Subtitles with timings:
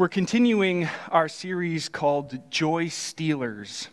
[0.00, 3.88] We're continuing our series called Joy Stealers.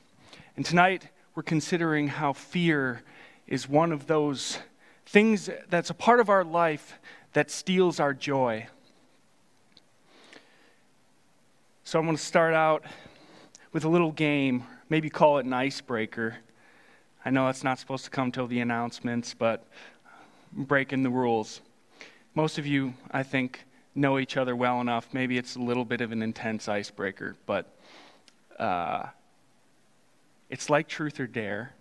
[0.56, 3.02] And tonight we're considering how fear
[3.46, 4.58] is one of those
[5.06, 6.94] things that's a part of our life
[7.34, 8.68] that steals our joy.
[11.84, 12.86] So I'm going to start out
[13.74, 16.38] with a little game, maybe call it an icebreaker.
[17.26, 19.68] I know it's not supposed to come till the announcements, but
[20.56, 21.60] I'm breaking the rules.
[22.34, 23.66] Most of you, I think,
[23.98, 25.08] know each other well enough.
[25.12, 27.74] Maybe it's a little bit of an intense icebreaker, but
[28.60, 29.08] uh,
[30.50, 31.74] it's like truth or dare,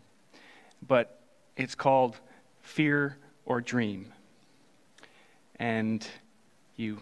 [0.86, 1.20] but
[1.56, 2.18] it's called
[2.62, 4.12] fear or dream.
[5.58, 6.06] And
[6.76, 6.98] you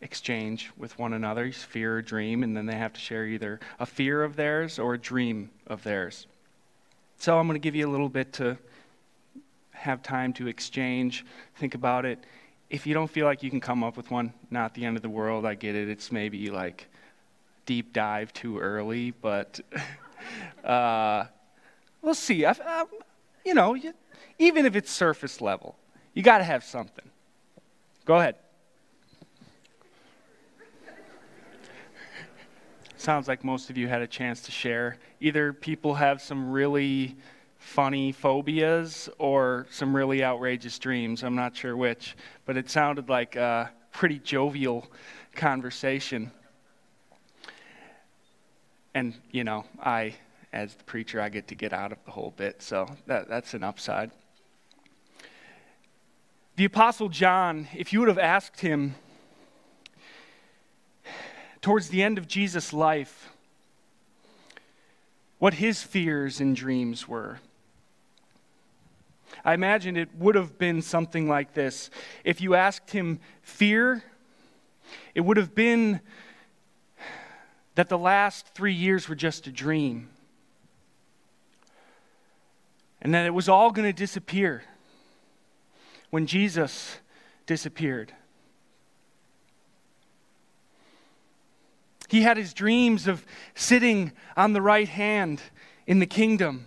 [0.00, 3.86] exchange with one another, fear or dream, and then they have to share either a
[3.86, 6.26] fear of theirs or a dream of theirs.
[7.18, 8.56] So I'm going to give you a little bit to
[9.72, 11.24] have time to exchange,
[11.56, 12.18] think about it,
[12.70, 15.02] if you don't feel like you can come up with one, not the end of
[15.02, 15.44] the world.
[15.44, 15.88] I get it.
[15.88, 16.86] It's maybe like
[17.66, 19.60] deep dive too early, but
[20.64, 21.24] uh,
[22.00, 22.44] we'll see.
[22.44, 22.84] I, I,
[23.44, 23.92] you know, you,
[24.38, 25.76] even if it's surface level,
[26.14, 27.04] you got to have something.
[28.04, 28.36] Go ahead.
[32.96, 34.98] Sounds like most of you had a chance to share.
[35.20, 37.16] Either people have some really
[37.60, 41.22] funny phobias or some really outrageous dreams.
[41.22, 42.16] I'm not sure which,
[42.46, 44.90] but it sounded like a pretty jovial
[45.36, 46.32] conversation.
[48.94, 50.14] And, you know, I,
[50.52, 53.54] as the preacher, I get to get out of the whole bit, so that, that's
[53.54, 54.10] an upside.
[56.56, 58.94] The Apostle John, if you would have asked him
[61.60, 63.30] towards the end of Jesus' life
[65.38, 67.38] what his fears and dreams were,
[69.44, 71.90] I imagine it would have been something like this.
[72.24, 74.02] If you asked him fear,
[75.14, 76.00] it would have been
[77.74, 80.08] that the last three years were just a dream
[83.02, 84.62] and that it was all going to disappear
[86.10, 86.98] when Jesus
[87.46, 88.12] disappeared.
[92.08, 95.40] He had his dreams of sitting on the right hand
[95.86, 96.66] in the kingdom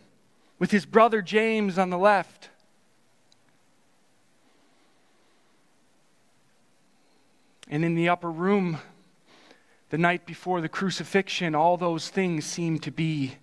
[0.58, 2.50] with his brother James on the left.
[7.74, 8.78] And in the upper room,
[9.90, 13.34] the night before the crucifixion, all those things seemed to be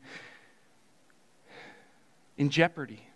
[2.39, 3.09] in jeopardy.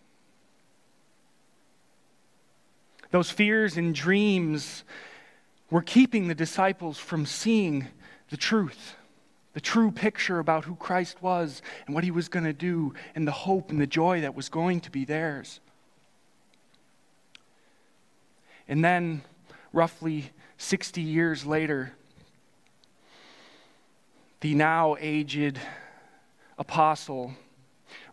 [3.12, 4.82] Those fears and dreams
[5.70, 7.86] were keeping the disciples from seeing
[8.30, 8.96] the truth,
[9.52, 13.24] the true picture about who Christ was and what he was going to do, and
[13.24, 15.60] the hope and the joy that was going to be theirs.
[18.66, 19.22] And then,
[19.74, 21.92] roughly 60 years later,
[24.40, 25.58] the now aged
[26.56, 27.34] apostle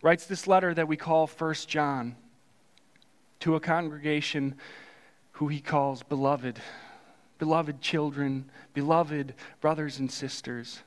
[0.01, 2.15] writes this letter that we call First John
[3.41, 4.55] to a congregation
[5.33, 6.59] who he calls beloved,
[7.37, 10.81] beloved children, beloved brothers and sisters.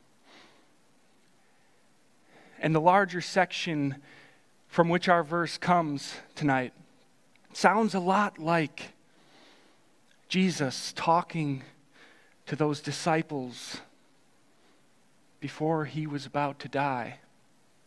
[2.60, 3.96] And the larger section
[4.66, 6.72] from which our verse comes tonight
[7.52, 8.93] sounds a lot like
[10.34, 11.62] Jesus talking
[12.46, 13.76] to those disciples
[15.38, 17.20] before he was about to die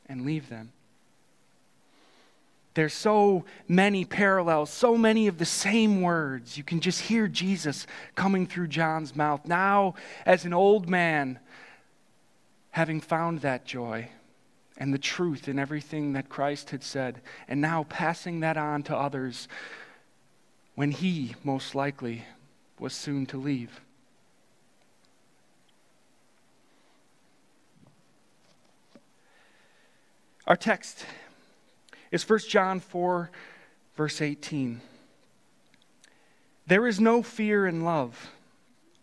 [0.08, 0.72] and leave them.
[2.74, 6.58] There's so many parallels, so many of the same words.
[6.58, 7.86] You can just hear Jesus
[8.16, 9.46] coming through John's mouth.
[9.46, 11.40] Now, as an old man,
[12.72, 14.08] having found that joy
[14.78, 17.20] and the truth in everything that Christ had said,
[17.50, 19.50] and now passing that on to others
[20.76, 22.24] when he most likely
[22.80, 23.82] was soon to leave.
[30.46, 31.06] Our text
[32.12, 33.30] is 1 John 4,
[33.96, 34.82] verse 18.
[36.66, 38.32] There is no fear in love,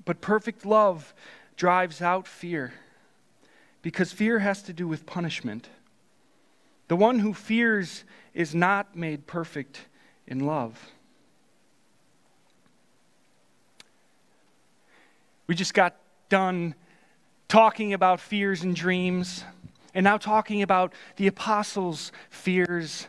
[0.04, 1.12] but perfect love
[1.56, 2.72] drives out fear,
[3.82, 5.68] because fear has to do with punishment.
[6.88, 9.82] The one who fears is not made perfect
[10.26, 10.92] in love.
[15.46, 15.96] We just got
[16.28, 16.74] done
[17.48, 19.44] talking about fears and dreams,
[19.94, 23.06] and now talking about the apostles' fears.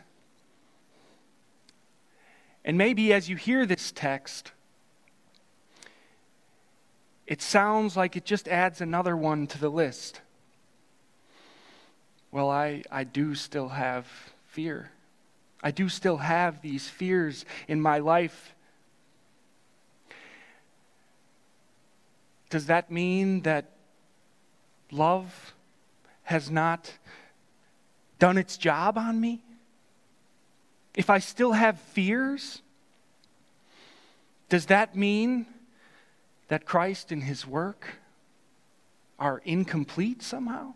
[2.64, 4.52] And maybe as you hear this text,
[7.26, 10.20] it sounds like it just adds another one to the list.
[12.30, 14.06] Well, I, I do still have
[14.46, 14.90] fear.
[15.62, 18.54] I do still have these fears in my life
[22.50, 23.70] Does that mean that
[24.90, 25.54] love
[26.22, 26.92] has not
[28.18, 29.42] done its job on me,
[30.94, 32.62] if I still have fears,
[34.48, 35.46] does that mean
[36.48, 37.98] that Christ and his work
[39.18, 40.74] are incomplete somehow?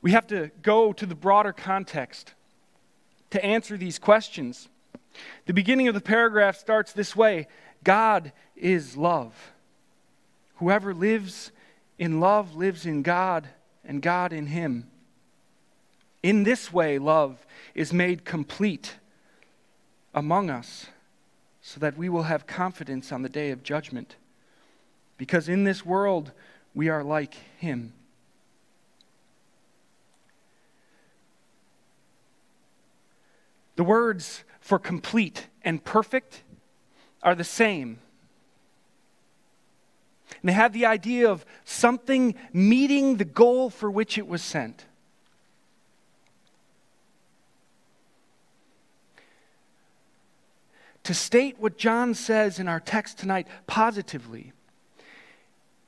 [0.00, 2.34] We have to go to the broader context
[3.32, 4.68] to answer these questions.
[5.46, 7.48] The beginning of the paragraph starts this way
[7.82, 9.34] God is love.
[10.56, 11.50] Whoever lives
[11.98, 13.48] in love lives in God,
[13.84, 14.88] and God in him.
[16.22, 17.44] In this way, love
[17.74, 18.94] is made complete
[20.14, 20.86] among us,
[21.60, 24.16] so that we will have confidence on the day of judgment.
[25.16, 26.32] Because in this world,
[26.74, 27.92] we are like him.
[33.76, 36.42] The words for complete and perfect
[37.22, 37.98] are the same.
[40.40, 44.86] And they have the idea of something meeting the goal for which it was sent.
[51.04, 54.52] To state what John says in our text tonight positively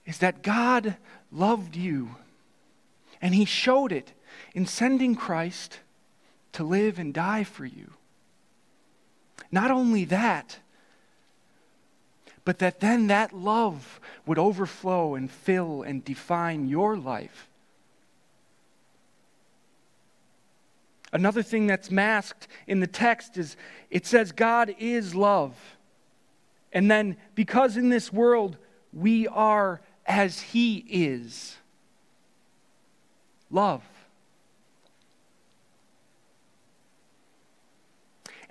[0.04, 0.96] is that God
[1.30, 2.16] loved you,
[3.22, 4.12] and he showed it
[4.54, 5.80] in sending Christ
[6.54, 7.90] to live and die for you.
[9.52, 10.58] Not only that,
[12.44, 17.48] but that then that love would overflow and fill and define your life.
[21.12, 23.56] Another thing that's masked in the text is
[23.88, 25.54] it says God is love.
[26.72, 28.56] And then, because in this world
[28.92, 31.56] we are as He is,
[33.50, 33.82] love.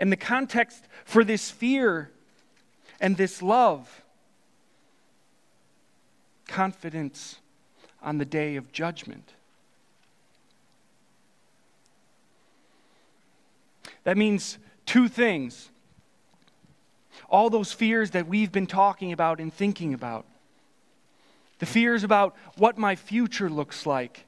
[0.03, 2.11] And the context for this fear
[2.99, 4.03] and this love
[6.45, 7.37] confidence
[8.01, 9.31] on the day of judgment.
[14.03, 15.69] That means two things.
[17.29, 20.25] All those fears that we've been talking about and thinking about.
[21.59, 24.25] The fears about what my future looks like.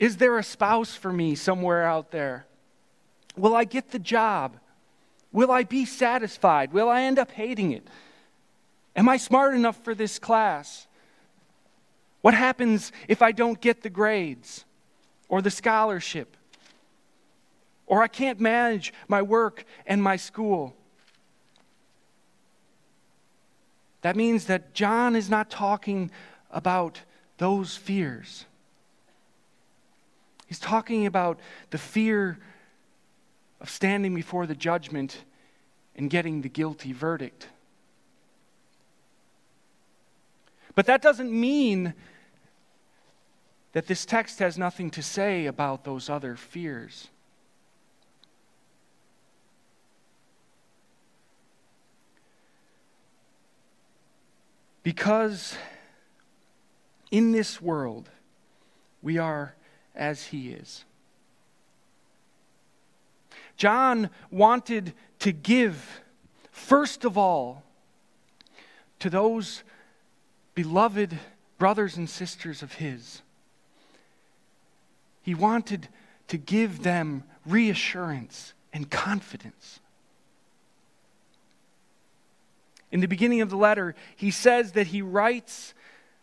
[0.00, 2.46] Is there a spouse for me somewhere out there?
[3.36, 4.56] Will I get the job?
[5.34, 6.72] Will I be satisfied?
[6.72, 7.84] Will I end up hating it?
[8.94, 10.86] Am I smart enough for this class?
[12.20, 14.64] What happens if I don't get the grades
[15.28, 16.36] or the scholarship?
[17.88, 20.76] Or I can't manage my work and my school?
[24.02, 26.12] That means that John is not talking
[26.52, 27.00] about
[27.38, 28.44] those fears.
[30.46, 31.40] He's talking about
[31.70, 32.38] the fear
[33.60, 35.24] of standing before the judgment
[35.96, 37.48] and getting the guilty verdict.
[40.74, 41.94] But that doesn't mean
[43.72, 47.08] that this text has nothing to say about those other fears.
[54.82, 55.56] Because
[57.10, 58.10] in this world,
[59.02, 59.54] we are
[59.94, 60.84] as He is.
[63.56, 66.02] John wanted to give,
[66.50, 67.62] first of all,
[68.98, 69.62] to those
[70.54, 71.18] beloved
[71.58, 73.22] brothers and sisters of his.
[75.22, 75.88] He wanted
[76.28, 79.80] to give them reassurance and confidence.
[82.90, 85.74] In the beginning of the letter, he says that he writes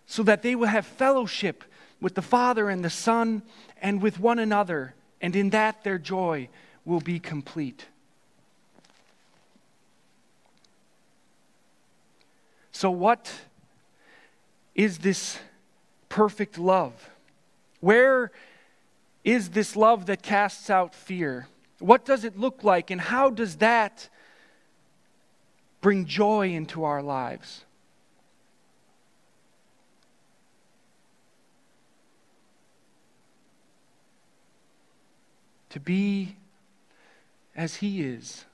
[0.06, 1.64] so that they will have fellowship
[2.00, 3.42] with the Father and the Son
[3.82, 6.50] and with one another, and in that their joy
[6.86, 7.86] will be complete.
[12.72, 13.32] So, what
[14.74, 15.38] is this
[16.10, 17.10] perfect love?
[17.80, 18.32] Where
[19.24, 21.48] is this love that casts out fear?
[21.80, 24.10] What does it look like, and how does that
[25.82, 27.66] bring joy into our lives?
[35.70, 36.36] To be
[37.56, 38.46] as He is.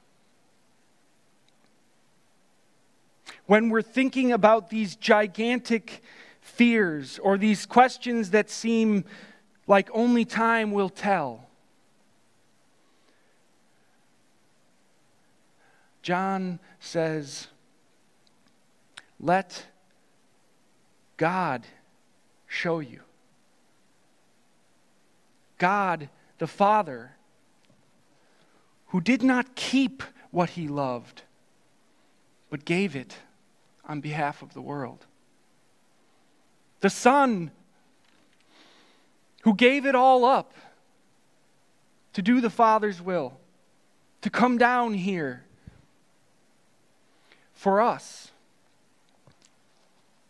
[3.46, 6.02] When we're thinking about these gigantic
[6.42, 9.06] fears or these questions that seem
[9.68, 11.48] like only time will tell,
[16.02, 17.48] John says,
[19.20, 19.66] Let
[21.18, 21.68] God
[22.48, 23.02] show you.
[25.58, 27.17] God the Father
[28.90, 31.24] who did not keep what he loved,
[32.50, 33.18] but gave it
[33.88, 35.06] on behalf of the world.
[36.80, 37.52] The Son
[39.42, 40.54] who gave it all up
[42.14, 43.40] to do the Father's will,
[44.22, 45.44] to come down here
[47.54, 48.32] for us.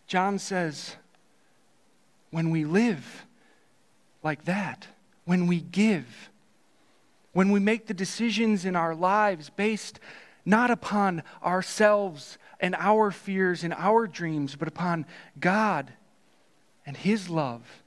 [0.06, 0.98] John says,
[2.30, 3.26] when we live
[4.22, 4.88] like that,
[5.26, 6.30] when we give,
[7.34, 10.00] when we make the decisions in our lives based
[10.46, 15.06] not upon ourselves and our fears and our dreams, but upon
[15.40, 15.92] God
[16.86, 17.84] and His love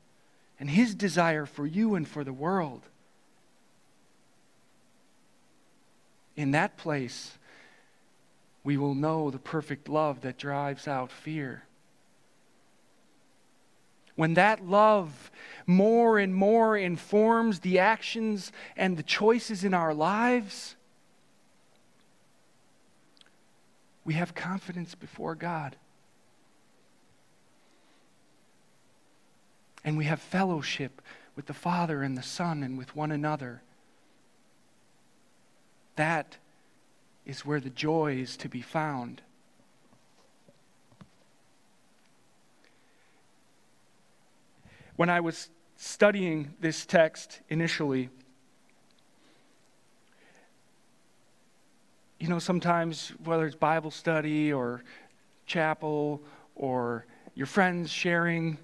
[0.60, 2.82] and His desire for you and for the world.
[6.36, 7.38] In that place,
[8.62, 11.64] we will know the perfect love that drives out fear.
[14.20, 15.30] When that love
[15.66, 20.76] more and more informs the actions and the choices in our lives,
[24.04, 25.74] we have confidence before God.
[29.84, 31.00] And we have fellowship
[31.34, 33.62] with the Father and the Son and with one another.
[35.96, 36.36] That
[37.24, 39.22] is where the joy is to be found.
[45.00, 48.10] When I was studying this text initially,
[52.18, 54.84] you know, sometimes whether it's Bible study or
[55.46, 56.20] chapel
[56.54, 58.58] or your friends sharing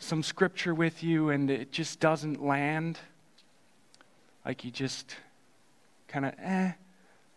[0.00, 2.98] some scripture with you and it just doesn't land,
[4.44, 5.14] like you just
[6.08, 6.72] kind of, eh,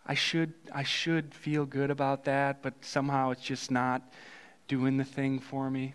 [0.07, 4.01] I should, I should feel good about that, but somehow it's just not
[4.67, 5.93] doing the thing for me.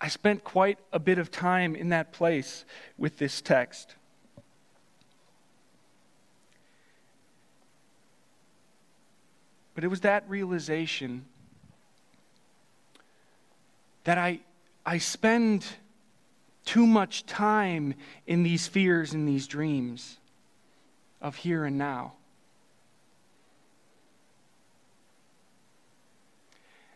[0.00, 2.64] I spent quite a bit of time in that place
[2.98, 3.94] with this text.
[9.74, 11.26] But it was that realization
[14.04, 14.40] that I,
[14.84, 15.66] I spend
[16.64, 17.94] too much time
[18.26, 20.18] in these fears and these dreams
[21.20, 22.14] of here and now.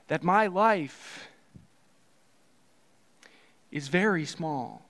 [0.09, 1.29] That my life
[3.71, 4.83] is very small.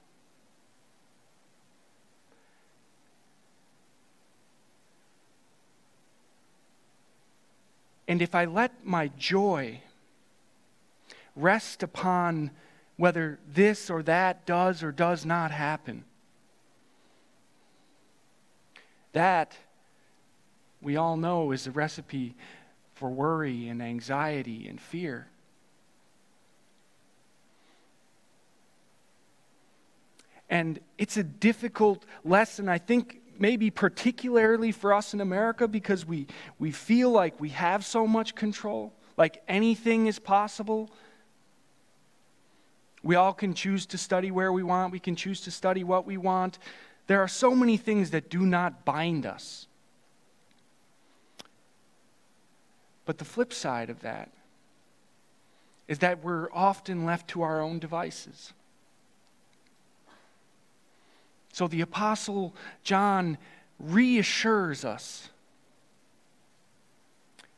[8.07, 9.81] And if I let my joy
[11.37, 12.51] rest upon
[13.01, 16.05] whether this or that does or does not happen.
[19.15, 19.57] That,
[20.83, 22.35] we all know, is a recipe
[22.95, 25.30] for worry and anxiety and fear.
[30.51, 36.27] And it's a difficult lesson, I think, maybe particularly for us in America because we,
[36.59, 40.91] we feel like we have so much control, like anything is possible.
[43.03, 46.05] We all can choose to study where we want, we can choose to study what
[46.05, 46.59] we want.
[47.07, 49.69] There are so many things that do not bind us.
[53.07, 54.31] But the flip side of that
[55.89, 58.53] is that we're often left to our own devices.
[61.53, 62.55] So the Apostle
[62.85, 63.39] John
[63.79, 65.31] reassures us.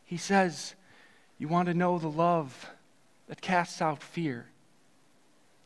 [0.04, 0.74] He says,
[1.38, 2.70] You want to know the love
[3.28, 4.46] that casts out fear.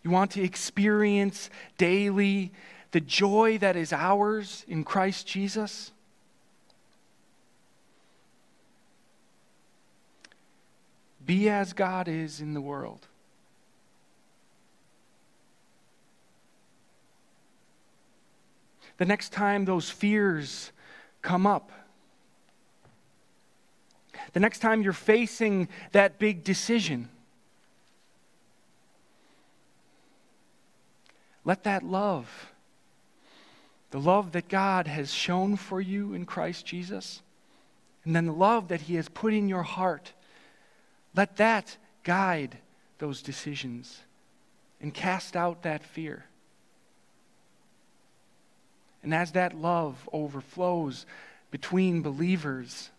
[0.02, 2.52] You want to experience daily
[2.92, 5.90] the joy that is ours in Christ Jesus?
[11.26, 13.08] Be as God is in the world.
[18.98, 20.72] The next time those fears
[21.22, 21.70] come up,
[24.32, 27.08] the next time you're facing that big decision,
[31.46, 32.52] Let that love,
[33.92, 37.22] the love that God has shown for you in Christ Jesus,
[38.04, 40.12] and then the love that He has put in your heart,
[41.14, 42.58] let that guide
[42.98, 44.00] those decisions
[44.80, 46.24] and cast out that fear.
[49.02, 51.06] And as that love overflows
[51.50, 52.90] between believers,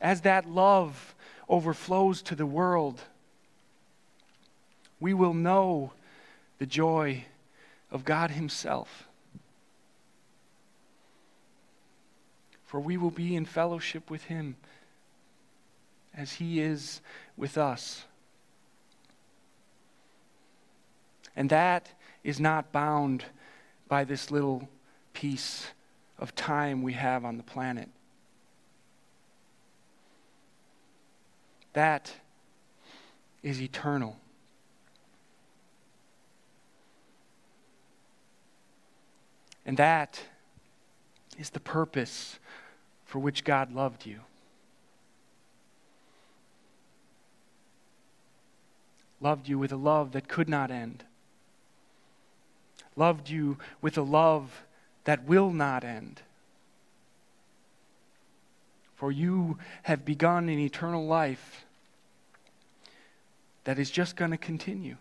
[0.00, 1.14] as that love
[1.48, 3.00] overflows to the world,
[5.00, 5.92] we will know
[6.58, 7.24] the joy
[7.90, 9.08] of God Himself.
[12.64, 14.56] For we will be in fellowship with Him
[16.14, 17.00] as He is
[17.36, 18.04] with us.
[21.36, 21.90] And that
[22.24, 23.24] is not bound
[23.88, 24.68] by this little
[25.16, 25.68] piece
[26.18, 27.88] of time we have on the planet.
[31.72, 32.12] That
[33.42, 34.18] is eternal.
[39.64, 40.20] And that
[41.38, 42.38] is the purpose
[43.06, 44.20] for which God loved you.
[49.22, 51.04] Loved you with a love that could not end.
[52.96, 54.66] Loved you with a love
[55.06, 56.20] that will not end.
[58.96, 61.64] For you have begun an eternal life
[63.64, 64.96] that is just going to continue.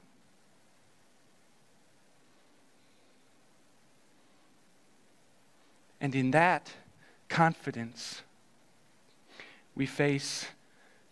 [6.00, 6.72] And in that
[7.28, 8.22] confidence,
[9.76, 10.46] we face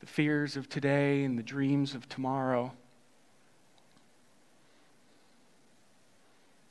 [0.01, 2.73] the fears of today and the dreams of tomorrow.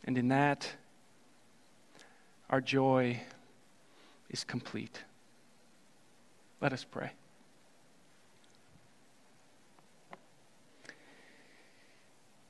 [0.04, 0.72] And in that,
[2.52, 3.18] our joy
[4.28, 5.02] is complete.
[6.60, 7.10] Let us pray.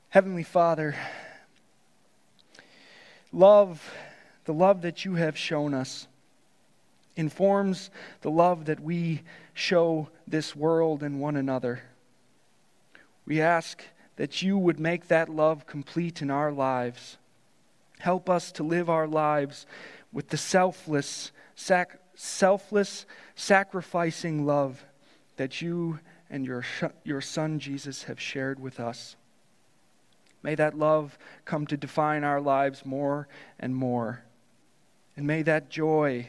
[0.09, 0.93] Heavenly Father,
[3.31, 3.91] love,
[4.43, 6.07] the love that you have shown us,
[7.15, 7.89] informs
[8.21, 9.21] the love that we
[9.53, 11.81] show this world and one another.
[13.25, 13.81] We ask
[14.17, 17.17] that you would make that love complete in our lives.
[18.03, 19.65] Help us to live our lives
[20.11, 24.83] with the selfless, sac- selfless, sacrificing love
[25.37, 26.65] that you and your,
[27.05, 29.15] your Son Jesus have shared with us.
[30.41, 34.25] May that love come to define our lives more and more.
[35.15, 36.27] And may that joy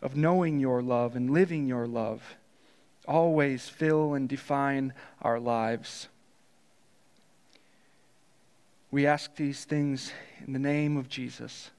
[0.00, 2.36] of knowing your love and living your love
[3.08, 6.06] always fill and define our lives.
[8.92, 10.12] We ask these things
[10.46, 11.70] in the name of Jesus,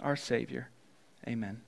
[0.00, 0.68] our Savior.
[1.26, 1.62] Amen.